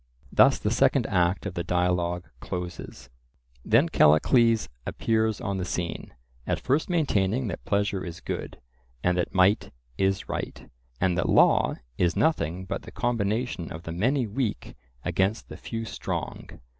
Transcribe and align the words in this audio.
Thus 0.31 0.57
the 0.57 0.71
second 0.71 1.05
act 1.05 1.45
of 1.45 1.53
the 1.53 1.63
dialogue 1.63 2.23
closes. 2.39 3.11
Then 3.63 3.87
Callicles 3.87 4.67
appears 4.83 5.39
on 5.39 5.57
the 5.57 5.63
scene, 5.63 6.15
at 6.47 6.59
first 6.59 6.89
maintaining 6.89 7.49
that 7.49 7.63
pleasure 7.65 8.03
is 8.03 8.19
good, 8.19 8.59
and 9.03 9.15
that 9.19 9.35
might 9.35 9.71
is 9.99 10.27
right, 10.27 10.67
and 10.99 11.15
that 11.19 11.29
law 11.29 11.75
is 11.99 12.15
nothing 12.15 12.65
but 12.65 12.81
the 12.81 12.91
combination 12.91 13.71
of 13.71 13.83
the 13.83 13.91
many 13.91 14.25
weak 14.25 14.73
against 15.05 15.49
the 15.49 15.55
few 15.57 15.85
strong. 15.85 16.49